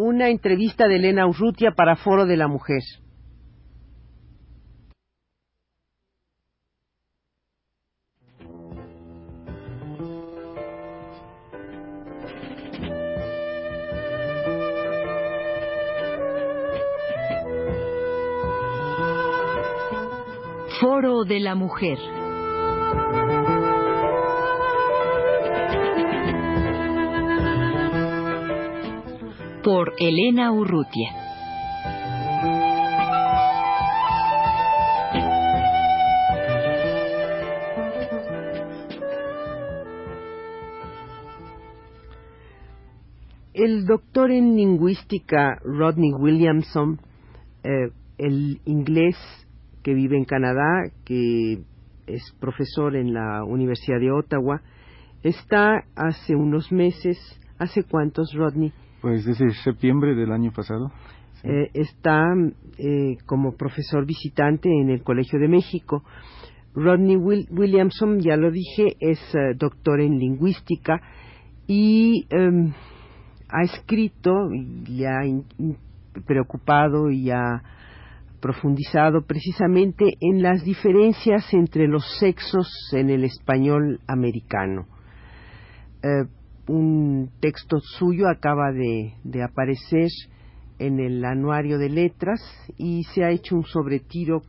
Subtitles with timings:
[0.00, 2.82] una entrevista de Elena Urrutia para Foro de la Mujer.
[20.80, 21.98] Foro de la Mujer.
[29.62, 31.10] Por Elena Urrutia.
[43.52, 46.98] El doctor en lingüística Rodney Williamson,
[47.62, 49.16] eh, el inglés
[49.82, 51.62] que vive en Canadá, que
[52.06, 54.62] es profesor en la Universidad de Ottawa,
[55.22, 57.18] está hace unos meses,
[57.58, 58.72] ¿hace cuántos, Rodney?
[59.00, 60.92] Pues desde septiembre del año pasado.
[61.42, 62.34] Eh, está
[62.76, 66.04] eh, como profesor visitante en el Colegio de México.
[66.74, 71.00] Rodney Williamson, ya lo dije, es eh, doctor en lingüística
[71.66, 72.72] y em,
[73.48, 75.20] ha escrito, le ha
[76.26, 77.62] preocupado y ha
[78.40, 84.86] profundizado precisamente en las diferencias entre los sexos en el español americano.
[86.02, 86.26] Eh,
[86.70, 90.08] un texto suyo acaba de, aparecer
[90.78, 92.40] en el anuario de letras
[92.78, 94.42] y se ha hecho un sobretiro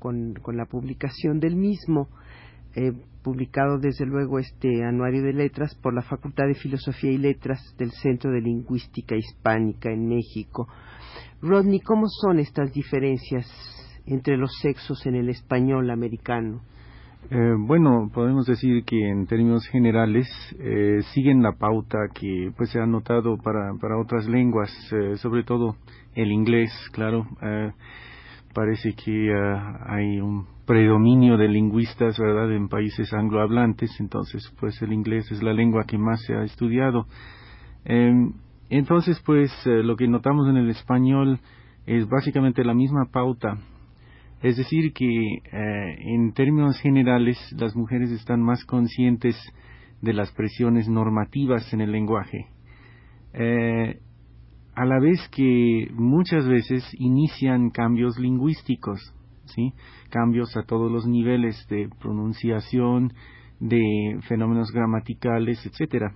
[0.00, 2.08] con, la publicación del mismo,
[2.74, 7.60] eh, publicado desde luego este anuario de letras por la Facultad de Filosofía y Letras
[7.78, 10.66] del Centro de Lingüística Hispánica en México.
[11.40, 13.46] Rodney, ¿cómo son estas diferencias
[14.04, 16.62] entre los sexos en el español americano?
[17.30, 20.26] Eh, bueno, podemos decir que en términos generales
[20.58, 25.44] eh, siguen la pauta que pues se ha notado para, para otras lenguas, eh, sobre
[25.44, 25.76] todo
[26.14, 27.26] el inglés, claro.
[28.54, 29.30] parece que
[29.86, 35.52] hay un predominio de lingüistas, ¿verdad?, en países anglohablantes, entonces pues el inglés es la
[35.52, 37.06] lengua que más se ha estudiado.
[38.70, 41.40] Entonces, pues eh, lo que notamos en el español
[41.86, 43.56] es básicamente la misma pauta.
[44.42, 49.36] Es decir, que eh, en términos generales las mujeres están más conscientes
[50.00, 52.46] de las presiones normativas en el lenguaje.
[53.34, 53.98] Eh,
[54.74, 59.12] a la vez que muchas veces inician cambios lingüísticos,
[59.46, 59.72] ¿sí?
[60.10, 63.12] cambios a todos los niveles de pronunciación,
[63.58, 66.12] de fenómenos gramaticales, etcétera.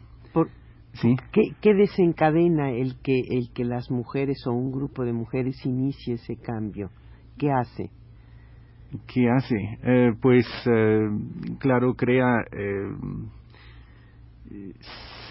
[0.94, 1.16] ¿Sí?
[1.32, 6.36] ¿Qué, desencadena el que, el que las mujeres o un grupo de mujeres inicie ese
[6.36, 6.90] cambio?
[7.38, 7.90] ¿Qué hace?
[9.06, 9.78] ¿Qué hace?
[9.82, 11.08] Eh, pues, eh,
[11.58, 12.92] claro, crea, eh,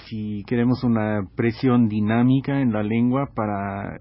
[0.07, 3.99] si queremos una presión dinámica en la lengua para,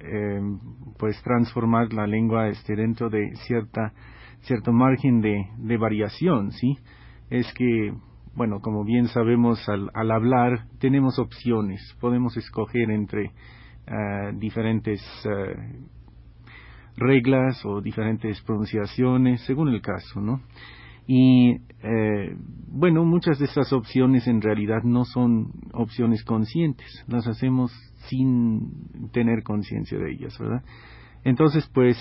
[0.99, 3.93] pues, transformar la lengua este, dentro de cierta,
[4.43, 6.79] cierto margen de, de variación, ¿sí?
[7.29, 7.93] Es que
[8.35, 15.57] bueno, como bien sabemos, al, hablar tenemos opciones, podemos escoger entre eh, diferentes eh,
[16.97, 20.41] reglas o diferentes pronunciaciones, según el caso, ¿no?
[21.07, 22.37] Y eh,
[22.69, 27.73] bueno, muchas de esas opciones en realidad no son opciones conscientes, las hacemos
[28.09, 30.63] sin tener conciencia de ellas, ¿verdad?
[31.25, 31.97] Entonces, pues,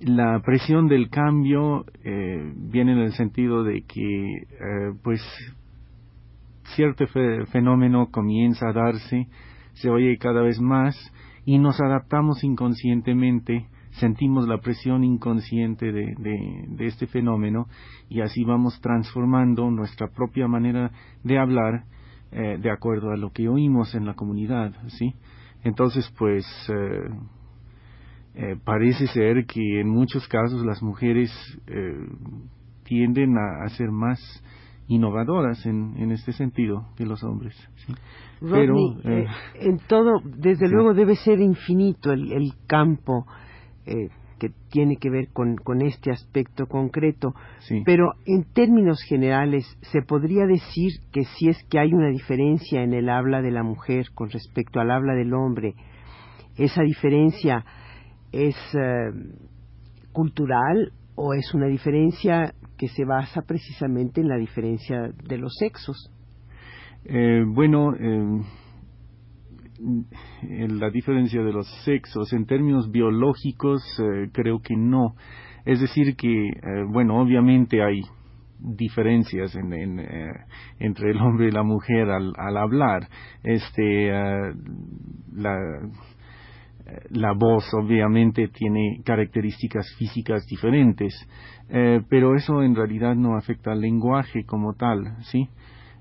[0.00, 5.20] la presión del cambio eh, viene en el sentido de que eh, pues
[6.74, 7.06] cierto
[7.52, 9.28] fenómeno comienza a darse,
[9.74, 10.94] se oye cada vez más
[11.44, 17.66] y nos adaptamos inconscientemente, sentimos la presión inconsciente de, de, este fenómeno
[18.08, 20.90] y así vamos transformando nuestra propia manera
[21.22, 21.84] de hablar
[22.32, 25.14] eh, de acuerdo a lo que oímos en la comunidad, ¿sí?
[25.62, 26.44] Entonces, pues,
[28.34, 31.30] eh, parece ser que en muchos casos las mujeres
[31.68, 31.94] eh,
[32.82, 34.18] tienden a, ser más
[34.88, 37.56] innovadoras en, en, este sentido que los hombres.
[38.40, 39.26] Pero eh,
[39.60, 43.26] en todo, desde luego debe ser infinito el, el campo
[44.38, 47.34] que tiene que ver con, con este aspecto concreto.
[47.84, 52.92] Pero en términos generales, ¿se podría decir que si es que hay una diferencia en
[52.92, 55.74] el habla de la mujer con respecto al habla del hombre,
[56.56, 57.64] esa diferencia
[58.32, 59.10] es eh,
[60.12, 62.54] cultural o es una diferencia
[62.84, 66.12] que se basa precisamente en la diferencia de los sexos?
[67.06, 68.42] Eh, bueno, eh,
[70.68, 73.82] la diferencia de los sexos en términos biológicos
[74.32, 75.14] creo que no.
[75.64, 76.50] Es decir que,
[76.90, 78.02] bueno, obviamente hay
[78.64, 80.32] diferencias en, eh,
[80.78, 83.08] entre el hombre y la mujer al, al hablar.
[83.42, 84.54] Este, eh,
[85.32, 85.56] la,
[87.10, 91.14] la voz obviamente tiene características físicas diferentes,
[91.70, 95.48] eh, pero eso en realidad no afecta al lenguaje como tal, ¿sí?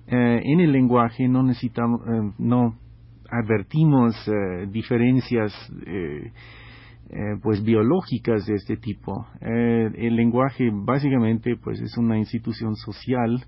[0.06, 2.02] en el lenguaje no necesitamos,
[2.38, 2.76] no
[3.30, 4.14] advertimos
[4.70, 5.54] diferencias
[7.16, 9.28] eh, pues biológicas de este tipo.
[9.40, 13.44] Eh, el lenguaje básicamente pues es una institución social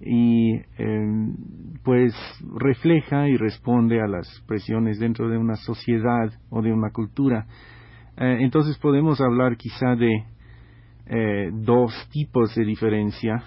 [0.00, 1.34] y em,
[1.82, 2.14] pues
[2.54, 7.46] refleja y responde a las presiones dentro de una sociedad o de una cultura.
[8.16, 10.24] Eh, entonces podemos hablar quizá de
[11.52, 13.42] dos tipos de diferencia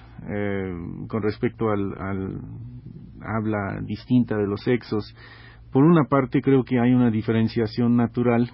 [1.07, 2.42] con respecto al, al
[3.24, 5.15] habla distinta de los sexos.
[5.71, 8.50] Por una parte creo que hay una diferenciación natural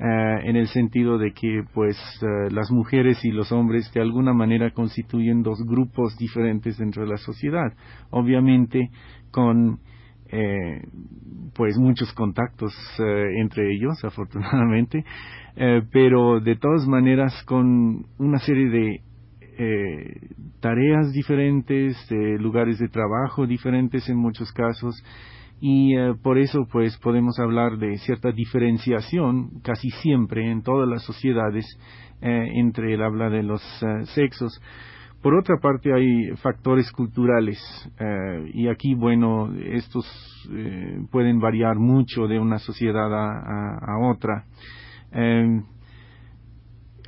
[0.00, 4.32] eh, en el sentido de que pues eh, las mujeres y los hombres de alguna
[4.32, 7.72] manera constituyen dos grupos diferentes dentro de la sociedad.
[8.10, 8.90] Obviamente
[9.32, 9.80] con
[10.30, 10.82] eh,
[11.52, 15.04] pues muchos contactos entre ellos afortunadamente
[15.90, 19.02] pero de todas maneras con una serie de
[20.60, 25.02] tareas diferentes lugares de trabajo diferentes en muchos casos
[25.60, 31.02] y eh, por eso pues podemos hablar de cierta diferenciación casi siempre en todas las
[31.02, 31.66] sociedades
[32.20, 34.60] eh, entre el habla de los eh, sexos.
[35.22, 37.58] Por otra parte hay factores culturales
[38.54, 40.06] y aquí bueno estos
[41.10, 44.44] pueden variar mucho de una sociedad a, a otra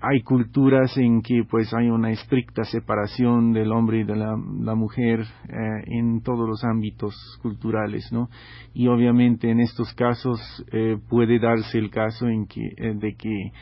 [0.03, 4.35] hay culturas en que pues hay una estricta separación del hombre y de la,
[4.75, 5.55] mujer eh,
[5.87, 8.31] en todos los ámbitos culturales, ¿no?
[8.73, 10.41] Y obviamente en estos casos
[10.73, 13.53] eh, puede darse el caso en que eh, de que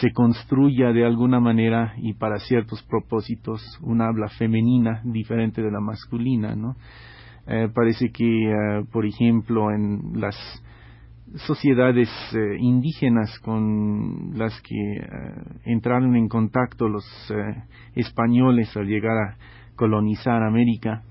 [0.00, 5.80] se construya de alguna manera y para ciertos propósitos una habla femenina diferente de la
[5.80, 6.76] masculina, ¿no?
[7.74, 10.36] parece que, por ejemplo, en las
[11.36, 15.06] sociedades eh, indígenas con las que eh,
[15.64, 17.34] entraron en contacto los eh,
[17.94, 19.36] españoles al llegar a
[19.76, 21.02] colonizar América,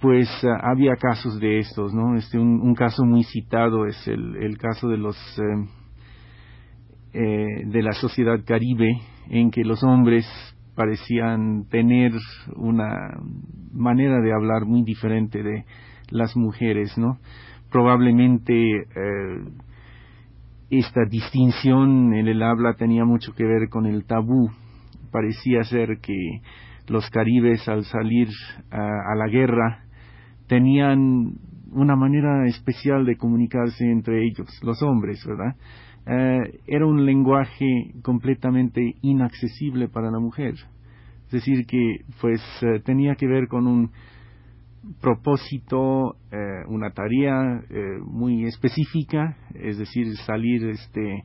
[0.00, 0.28] pues
[0.62, 2.14] había casos de estos, ¿no?
[2.16, 5.16] Este, un, caso muy citado es el, el caso de los
[7.12, 8.86] de la sociedad caribe,
[9.28, 10.24] en que los hombres
[10.76, 12.12] parecían tener
[12.54, 13.18] una
[13.72, 15.64] manera de hablar muy diferente de
[16.10, 17.18] las mujeres, ¿no?
[17.70, 19.44] Probablemente eh,
[20.70, 24.50] esta distinción en el habla tenía mucho que ver con el tabú.
[25.10, 26.40] Parecía ser que
[26.88, 28.28] los caribes al salir
[28.70, 29.84] a, la guerra
[30.46, 31.34] tenían
[31.72, 35.56] una manera especial de comunicarse entre ellos, los hombres, ¿verdad?
[36.06, 40.54] Eh, era un lenguaje completamente inaccesible para la mujer.
[41.26, 43.90] Es decir, que pues eh, tenía que ver con un
[45.00, 46.36] propósito, eh,
[46.68, 51.24] una tarea eh, muy específica, es decir, salir este,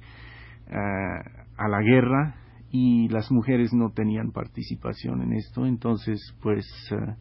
[0.67, 2.35] a la guerra
[2.71, 7.15] y las mujeres no tenían participación en esto, entonces pues eh,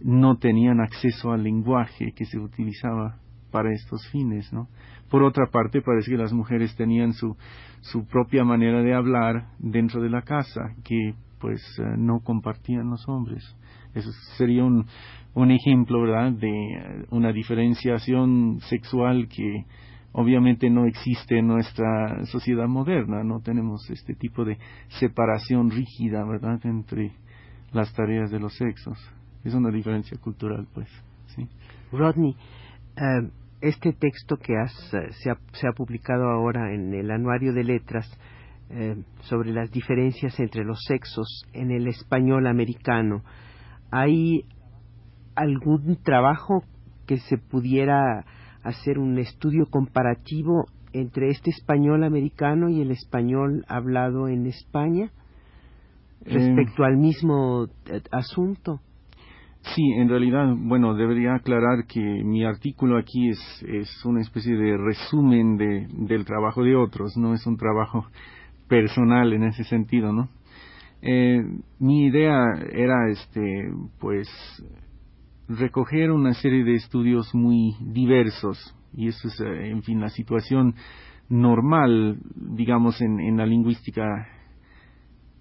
[0.00, 3.18] no tenían acceso al lenguaje que se utilizaba
[3.50, 4.68] para estos fines, ¿no?
[5.10, 7.36] Por otra parte, parece que las mujeres tenían su,
[7.80, 11.62] su propia manera de hablar dentro de la casa, que pues
[11.96, 13.44] no compartían los hombres.
[13.96, 14.86] Eso sería un,
[15.34, 19.64] un ejemplo, ¿verdad?, de eh, una diferenciación sexual que
[20.12, 24.58] obviamente no existe en nuestra sociedad moderna, no tenemos este tipo de
[24.98, 27.12] separación rígida, ¿verdad?, entre
[27.72, 28.98] las tareas de los sexos.
[29.44, 30.88] Es una diferencia cultural, pues.
[31.34, 31.46] ¿sí?
[31.92, 32.34] Rodney,
[32.96, 33.30] eh,
[33.60, 37.64] este texto que has, eh, se, ha, se, ha, publicado ahora en el Anuario de
[37.64, 38.10] Letras
[39.20, 43.22] sobre las diferencias entre los sexos en el español americano,
[43.90, 44.44] ¿Hay
[45.34, 46.62] algún trabajo
[47.06, 48.24] que se pudiera
[48.62, 55.10] hacer un estudio comparativo entre este español americano y el español hablado en España
[56.24, 58.80] respecto al mismo eh, asunto?
[59.74, 64.76] Sí, en realidad, bueno, debería aclarar que mi artículo aquí es, es una especie de
[64.76, 68.06] resumen de, del trabajo de otros, no es un trabajo
[68.68, 70.28] personal en ese sentido, ¿no?
[71.08, 71.40] Eh,
[71.78, 72.36] mi idea
[72.72, 73.70] era, este,
[74.00, 74.28] pues,
[75.48, 80.74] recoger una serie de estudios muy diversos y eso es, eh, en fin, la situación
[81.28, 84.26] normal, digamos, en, en la lingüística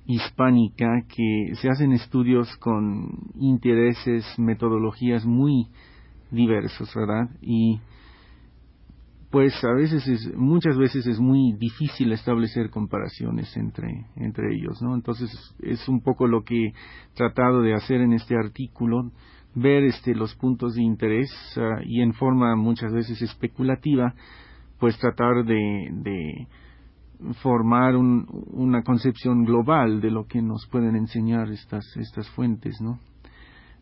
[0.05, 5.65] hispánica, que se hacen estudios con intereses, metodologías muy
[6.29, 7.27] diversos, ¿verdad?
[7.41, 7.79] Y
[9.35, 14.95] pues a veces es, muchas veces es muy difícil establecer comparaciones entre, entre ellos, ¿no?
[14.95, 15.29] Entonces
[15.61, 16.73] es un poco lo que he
[17.15, 19.11] tratado de hacer en este artículo,
[19.53, 24.13] ver este, los puntos de interés ah, y en forma muchas veces especulativa,
[24.79, 26.47] pues tratar de, de
[27.41, 33.01] formar un, una concepción global de lo que nos pueden enseñar estas, estas fuentes, ¿no?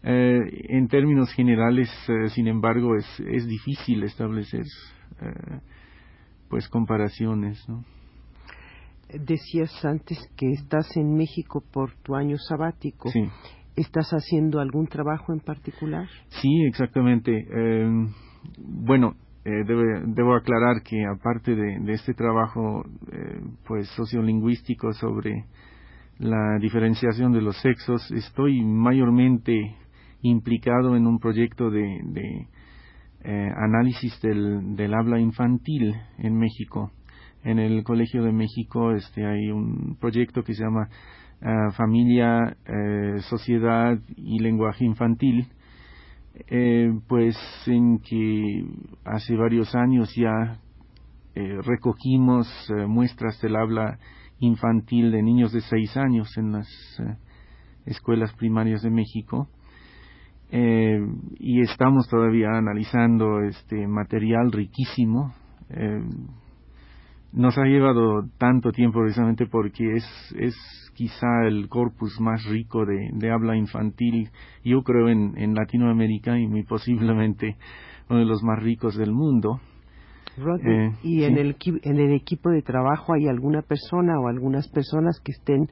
[0.02, 4.64] Eh, en términos generales, eh, sin embargo, es, es difícil establecer
[5.22, 5.60] eh,
[6.50, 7.84] pues comparaciones, ¿no?
[9.10, 13.10] Decías antes que estás en México por tu año sabático.
[13.10, 13.24] Sí.
[13.76, 16.08] ¿Estás haciendo algún trabajo en particular?
[16.30, 17.48] Sí, exactamente.
[18.58, 19.16] bueno,
[19.46, 25.46] eh, debo aclarar que aparte de, este trabajo eh, pues sociolingüístico sobre
[26.18, 29.76] la diferenciación de los sexos, estoy mayormente
[30.22, 32.48] implicado en un proyecto de,
[33.24, 36.92] eh, análisis del, del, habla infantil en México.
[37.44, 40.88] En el Colegio de México este, hay un proyecto que se llama
[41.76, 42.56] Familia,
[43.30, 45.50] Sociedad y Lenguaje Infantil,
[46.48, 47.38] eh, pues
[47.68, 48.66] en que
[49.06, 50.58] hace varios años ya
[51.36, 54.00] eh, recogimos eh, muestras del habla
[54.40, 56.68] infantil de niños de seis años en las
[57.86, 59.48] escuelas primarias de México
[60.56, 65.34] y estamos todavía analizando este material riquísimo
[67.34, 70.56] nos ha llevado tanto tiempo precisamente porque es, es
[70.94, 74.30] quizá el corpus más rico de, de habla infantil,
[74.64, 77.58] yo creo, en, en, Latinoamérica y muy posiblemente
[78.10, 79.60] uno de los más ricos del mundo.
[80.38, 85.20] Eh, ¿Y en, el, en el equipo de trabajo hay alguna persona o algunas personas
[85.24, 85.70] que estén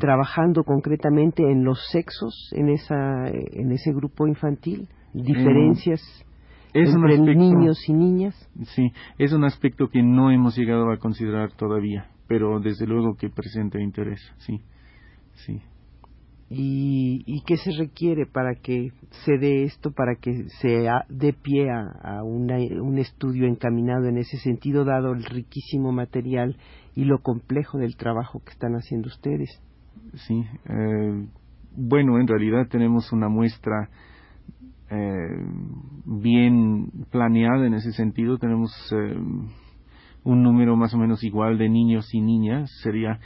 [0.00, 4.88] trabajando concretamente en los sexos en, esa, en ese grupo infantil?
[5.12, 6.00] ¿Diferencias?
[6.74, 8.50] es entre un aspecto, niños y niñas?
[8.74, 13.30] Sí, es un aspecto que no hemos llegado a considerar todavía, pero desde luego que
[13.30, 14.60] presenta interés, sí,
[15.34, 15.60] sí.
[16.50, 18.92] ¿Y, y qué se requiere para que
[19.24, 24.84] se dé esto, para que se dé pie a, un estudio encaminado en ese sentido,
[24.86, 26.56] dado el riquísimo material
[26.94, 29.60] y lo complejo del trabajo que están haciendo ustedes?
[30.26, 31.26] Sí, eh,
[31.76, 33.90] bueno, en realidad tenemos una muestra
[34.90, 35.46] eh,
[36.06, 38.38] bien planeada en ese sentido.
[38.38, 39.16] Tenemos eh,
[40.24, 42.70] un número más o menos igual de niños y niñas.
[42.82, 43.20] Sería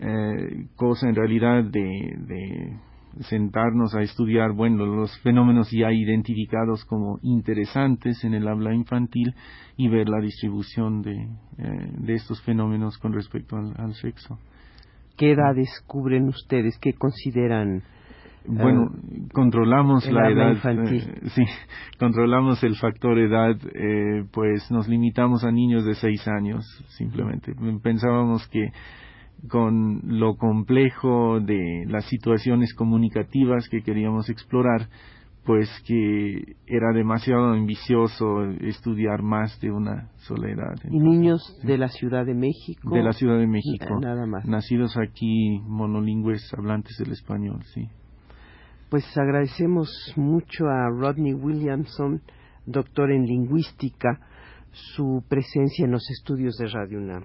[0.00, 2.76] eh, cosa en realidad de, de,
[3.20, 9.34] sentarnos a estudiar, bueno, los fenómenos ya identificados como interesantes en el habla infantil
[9.76, 14.38] y ver la distribución de, eh, de estos fenómenos con respecto al, al sexo.
[15.16, 16.78] ¿Qué edad descubren ustedes?
[16.78, 17.82] ¿Qué consideran?
[18.46, 18.90] Bueno,
[19.34, 20.56] controlamos la edad.
[20.64, 21.44] Eh, sí,
[21.98, 26.64] controlamos el factor edad, eh, pues nos limitamos a niños de seis años,
[26.96, 27.52] simplemente.
[27.82, 28.70] Pensábamos que
[29.46, 34.88] con lo complejo de las situaciones comunicativas que queríamos explorar,
[35.44, 40.74] pues que era demasiado ambicioso estudiar más de una sola edad.
[40.90, 42.90] ¿Y niños de la Ciudad de México?
[42.94, 43.98] De la Ciudad de México.
[44.00, 44.44] Nada más.
[44.44, 47.88] Nacidos aquí, monolingües, hablantes del español, sí.
[48.90, 52.20] Pues agradecemos mucho a Rodney Williamson,
[52.66, 54.20] doctor en lingüística,
[54.72, 57.24] su presencia en los estudios de Radio UNAM.